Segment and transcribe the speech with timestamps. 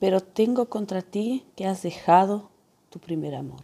[0.00, 2.50] pero tengo contra ti que has dejado
[2.90, 3.62] tu primer amor.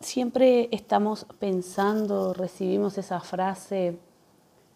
[0.00, 3.98] Siempre estamos pensando, recibimos esa frase,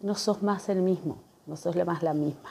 [0.01, 2.51] no sos más el mismo, no sos más la misma.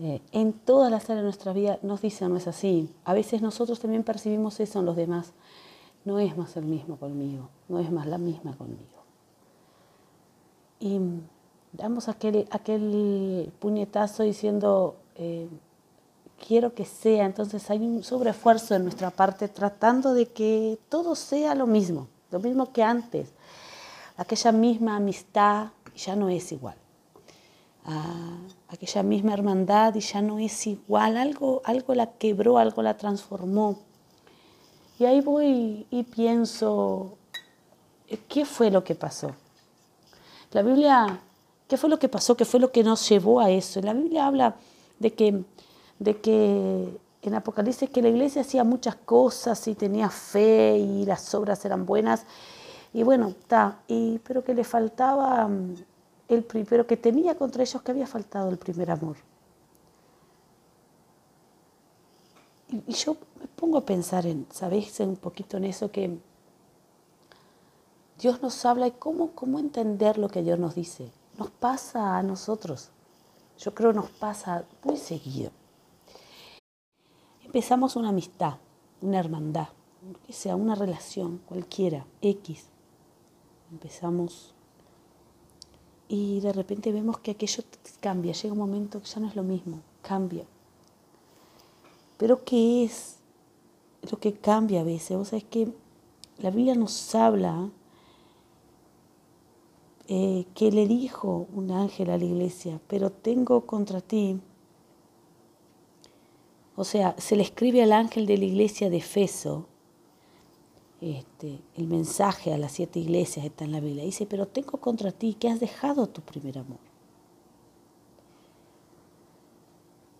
[0.00, 2.94] Eh, en todas las áreas de nuestra vida nos dicen, no es así.
[3.04, 5.32] A veces nosotros también percibimos eso en los demás.
[6.04, 8.98] No es más el mismo conmigo, no es más la misma conmigo.
[10.78, 11.00] Y
[11.78, 15.48] damos aquel, aquel puñetazo diciendo, eh,
[16.46, 21.54] quiero que sea, entonces hay un sobreesfuerzo en nuestra parte tratando de que todo sea
[21.54, 23.30] lo mismo, lo mismo que antes.
[24.18, 26.76] Aquella misma amistad ya no es igual
[28.68, 33.78] aquella misma hermandad ya no es igual, algo, algo la quebró, algo la transformó.
[34.98, 37.16] Y ahí voy y pienso,
[38.28, 39.34] ¿qué fue lo que pasó?
[40.50, 41.20] La Biblia,
[41.68, 42.36] ¿qué fue lo que pasó?
[42.36, 43.80] ¿Qué fue lo que nos llevó a eso?
[43.80, 44.56] La Biblia habla
[44.98, 45.44] de que,
[45.98, 51.34] de que en Apocalipsis que la iglesia hacía muchas cosas y tenía fe y las
[51.34, 52.24] obras eran buenas.
[52.92, 53.80] Y bueno, está,
[54.24, 55.48] pero que le faltaba
[56.28, 59.16] el primero que tenía contra ellos que había faltado el primer amor.
[62.70, 64.98] Y, yo me pongo a pensar en, ¿sabéis?
[65.00, 66.18] Un poquito en eso que
[68.18, 71.10] Dios nos habla y cómo, cómo entender lo que Dios nos dice.
[71.38, 72.90] Nos pasa a nosotros.
[73.58, 75.52] Yo creo nos pasa muy seguido.
[77.44, 78.54] Empezamos una amistad,
[79.00, 79.68] una hermandad,
[80.26, 82.66] que sea una relación cualquiera, X.
[83.70, 84.52] Empezamos
[86.08, 87.62] y de repente vemos que aquello
[88.00, 90.44] cambia, llega un momento que ya no es lo mismo, cambia.
[92.16, 93.18] Pero ¿qué es
[94.10, 95.16] lo que cambia a veces?
[95.16, 95.72] O sea, es que
[96.38, 97.70] la Biblia nos habla
[100.08, 104.40] eh, que le dijo un ángel a la iglesia, pero tengo contra ti.
[106.76, 109.66] O sea, se le escribe al ángel de la iglesia de Efeso,
[111.00, 114.04] este, el mensaje a las siete iglesias está en la Biblia.
[114.04, 116.78] Dice, pero tengo contra ti que has dejado tu primer amor.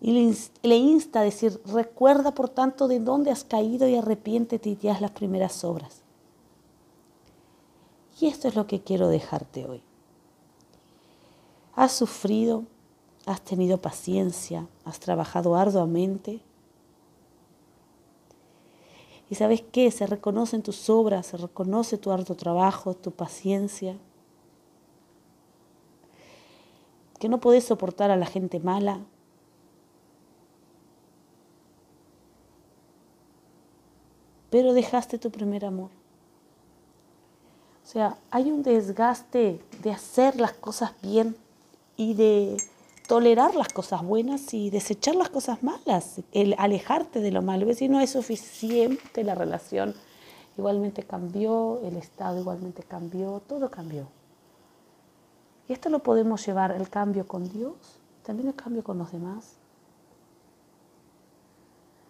[0.01, 4.87] Y le, insta a decir, recuerda por tanto de dónde has caído y arrepiéntete y
[4.87, 6.03] haz las primeras obras.
[8.21, 9.81] Y esto es lo que quiero dejarte hoy.
[11.79, 12.65] Has sufrido,
[13.25, 16.41] has tenido paciencia, has trabajado arduamente
[19.29, 23.95] y sabes qué, se reconocen tus obras, se reconoce tu arduo trabajo, tu paciencia.
[27.17, 28.99] Que no podés soportar a la gente mala.
[34.49, 35.91] Pero dejaste tu primer amor.
[37.85, 41.37] O sea, hay un desgaste de hacer las cosas bien
[41.99, 42.55] y de
[43.09, 47.71] tolerar las cosas buenas y desechar las cosas malas, el alejarte de lo malo.
[47.73, 49.93] Si no es suficiente la relación,
[50.57, 54.07] igualmente cambió, el estado igualmente cambió, todo cambió.
[55.67, 57.75] Y esto lo podemos llevar, el cambio con Dios,
[58.23, 59.57] también el cambio con los demás.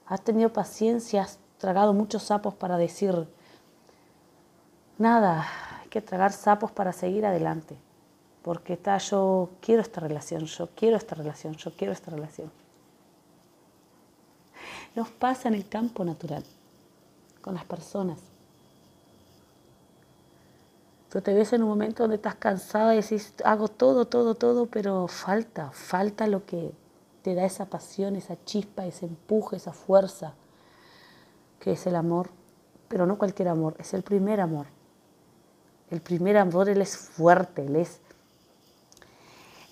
[0.06, 3.28] Has tenido paciencia, has tragado muchos sapos para decir,
[5.00, 5.48] nada,
[5.82, 7.89] hay que tragar sapos para seguir adelante
[8.42, 12.52] porque está, yo quiero esta relación, yo quiero esta relación, yo quiero esta relación.
[14.96, 16.44] Nos pasa en el campo natural,
[17.42, 18.20] con las personas.
[21.10, 24.68] Tú te ves en un momento donde estás cansada y decís, hago todo, todo, todo,
[24.68, 26.72] pero falta, falta lo que
[27.24, 30.34] te da esa pasión, esa chispa, ese empuje, esa fuerza,
[31.60, 32.30] que es el amor,
[32.88, 34.68] pero no cualquier amor, es el primer amor.
[35.90, 38.00] El primer amor, él es fuerte, él es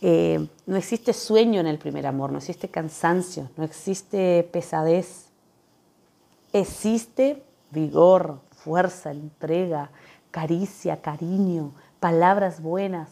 [0.02, 5.28] eh, no existe sueño en el primer amor, no existe cansancio, no existe pesadez.
[6.54, 9.90] Existe vigor, fuerza, entrega,
[10.32, 13.10] caricia, cariño, palabras buenas,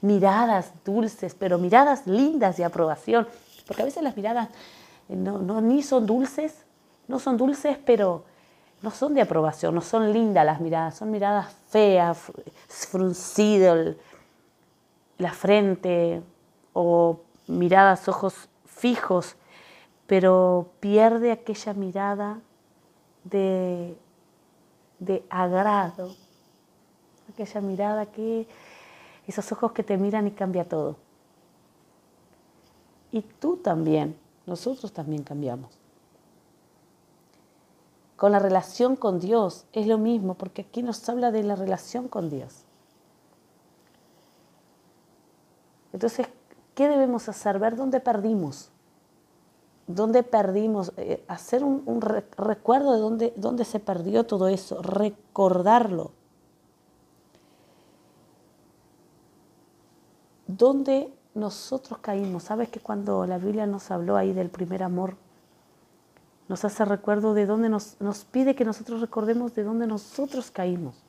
[0.00, 3.28] miradas dulces, pero miradas lindas de aprobación.
[3.66, 4.48] Porque a veces las miradas
[5.08, 6.64] eh, no, ni son dulces,
[7.06, 8.24] no son dulces, pero
[8.82, 12.18] no son de aprobación, no son lindas las miradas, son miradas feas,
[12.68, 13.96] fruncidas,
[15.18, 16.22] la frente
[16.72, 19.36] o miradas, ojos fijos,
[20.06, 22.40] pero pierde aquella mirada
[23.24, 23.96] de,
[24.98, 26.14] de agrado,
[27.32, 28.46] aquella mirada que,
[29.26, 30.96] esos ojos que te miran y cambia todo.
[33.10, 34.16] Y tú también,
[34.46, 35.78] nosotros también cambiamos.
[38.16, 42.08] Con la relación con Dios es lo mismo, porque aquí nos habla de la relación
[42.08, 42.64] con Dios.
[45.98, 46.28] Entonces,
[46.78, 47.58] ¿Qué debemos hacer?
[47.58, 48.70] Ver dónde perdimos.
[49.88, 50.92] ¿Dónde perdimos?
[50.96, 54.80] Eh, hacer un, recuerdo de dónde, dónde se perdió todo eso.
[54.80, 56.12] Recordarlo.
[60.46, 62.44] ¿Dónde nosotros caímos?
[62.44, 65.16] ¿Sabes que cuando la Biblia nos habló ahí del primer amor,
[66.46, 71.07] nos hace recuerdo de dónde nos, nos pide que nosotros recordemos de dónde nosotros caímos?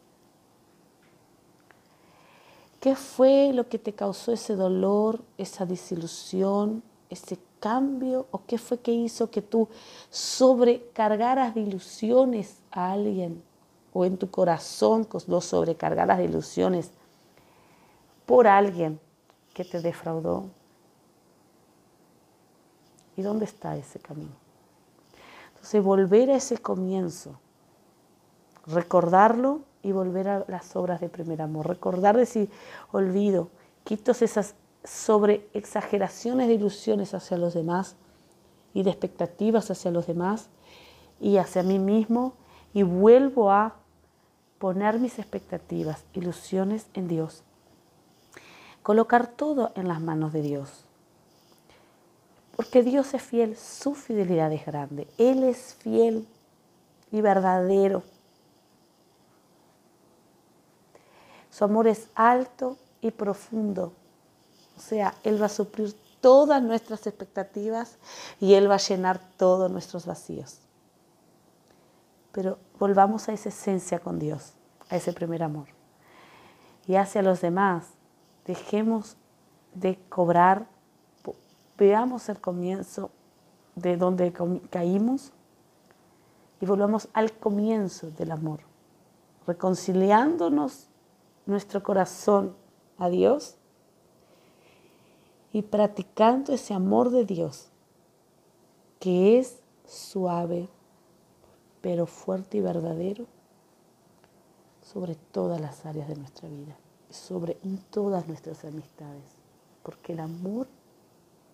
[2.80, 8.28] ¿Qué fue lo que te causó ese dolor, esa desilusión, ese cambio?
[8.32, 9.68] ¿O qué fue que hizo que tú
[10.10, 13.44] sobrecargaras de ilusiones a alguien?
[13.92, 16.92] ¿O en tu corazón lo sobrecargaras de ilusiones
[18.26, 19.00] por alguien
[19.54, 20.46] que te defraudó?
[23.18, 24.32] ¿Y dónde está ese camino?
[25.50, 27.38] Entonces, volver a ese comienzo,
[28.66, 31.68] recordarlo y volver a las obras de primer amor.
[31.68, 32.50] Recordar decir,
[32.92, 33.50] olvido,
[33.84, 37.96] quito esas sobre exageraciones de ilusiones hacia los demás
[38.74, 40.50] y de expectativas hacia los demás
[41.20, 42.34] y hacia mí mismo
[42.74, 43.76] y vuelvo a
[44.58, 47.44] poner mis expectativas, ilusiones en Dios.
[48.84, 50.86] Colocar todo en las manos de Dios.
[52.56, 55.08] Porque Dios es fiel, su fidelidad es grande.
[55.18, 56.28] Él es fiel
[57.12, 58.04] y verdadero.
[61.60, 63.92] Su amor es alto y profundo.
[64.78, 67.98] O sea, Él va a suplir todas nuestras expectativas
[68.40, 70.62] y Él va a llenar todos nuestros vacíos.
[72.32, 74.54] Pero volvamos a esa esencia con Dios,
[74.90, 75.68] a ese primer amor.
[76.88, 77.88] Y hacia los demás,
[78.46, 79.18] dejemos
[79.74, 80.66] de cobrar,
[81.78, 83.12] veamos el comienzo
[83.76, 84.32] de donde
[84.70, 85.34] caímos
[86.62, 88.62] y volvamos al comienzo del amor,
[89.46, 90.89] reconciliándonos
[91.50, 92.56] nuestro corazón
[92.98, 93.56] a Dios
[95.52, 97.70] y practicando ese amor de Dios
[99.00, 100.70] que es suave
[101.82, 103.26] pero fuerte y verdadero
[104.82, 106.76] sobre todas las áreas de nuestra vida,
[107.10, 107.58] sobre
[107.90, 109.24] todas nuestras amistades,
[109.84, 110.68] porque el amor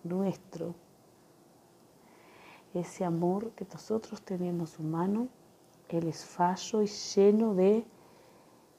[0.04, 0.74] nuestro,
[2.74, 5.28] ese amor que nosotros tenemos humano,
[5.88, 7.84] Él es fallo y lleno de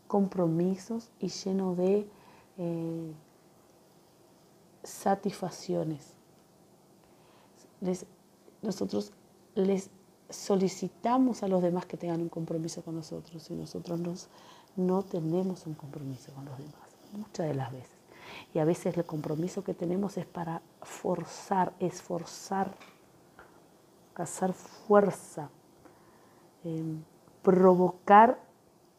[0.08, 2.08] compromisos y lleno de
[2.58, 3.14] eh,
[4.84, 6.14] satisfacciones.
[8.62, 9.12] nosotros
[9.56, 9.90] les
[10.30, 14.30] solicitamos a los demás que tengan un compromiso con nosotros y nosotros nos,
[14.76, 17.98] no tenemos un compromiso con los demás, muchas de las veces.
[18.54, 22.76] Y a veces el compromiso que tenemos es para forzar, esforzar,
[24.16, 25.50] hacer fuerza,
[26.64, 26.84] eh,
[27.42, 28.40] provocar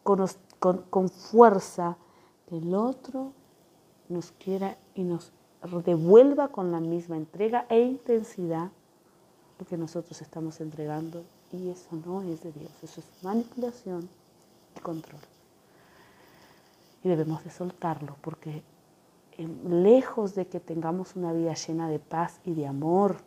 [0.03, 0.25] con,
[0.59, 1.97] con, fuerza
[2.47, 3.33] que el otro
[4.09, 5.31] nos quiera y nos
[5.85, 8.71] devuelva con la misma entrega e intensidad
[9.59, 14.07] lo que nosotros estamos entregando y eso no es de Dios, eso es manipulación
[14.77, 15.21] y control.
[17.03, 18.61] Y debemos de soltarlo porque
[19.37, 23.17] lejos de que tengamos una vida llena de paz y de amor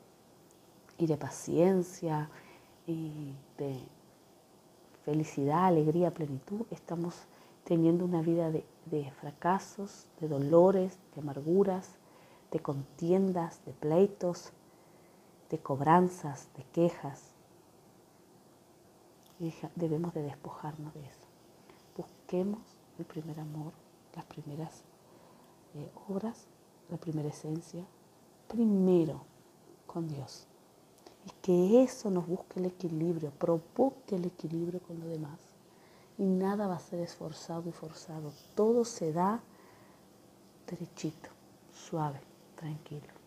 [0.98, 2.28] y de paciencia
[2.86, 3.78] y de
[5.04, 7.14] felicidad, alegría, plenitud, estamos
[7.64, 11.96] teniendo una vida de, fracasos, de dolores, de amarguras,
[12.50, 14.52] de contiendas, de pleitos,
[15.50, 17.30] de cobranzas, de quejas.
[19.74, 21.26] Debemos de despojarnos de eso.
[21.96, 22.60] Busquemos
[22.98, 23.72] el primer amor,
[24.14, 24.82] las primeras
[25.74, 26.46] eh, obras,
[26.90, 27.84] la primera esencia,
[28.48, 29.22] primero
[29.86, 30.46] con Dios
[31.42, 35.38] que eso nos busque el equilibrio, provoque el equilibrio con lo demás.
[36.16, 39.40] Y nada va a ser esforzado y forzado, todo se da
[40.68, 41.30] derechito,
[41.74, 42.20] suave,
[42.56, 43.21] tranquilo.